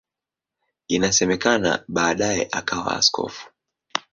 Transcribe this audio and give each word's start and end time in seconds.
Inasemekana 0.87 1.83
baadaye 1.87 2.47
akawa 2.51 2.91
askofu. 2.97 3.47